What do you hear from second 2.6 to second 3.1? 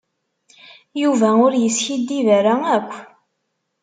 akk.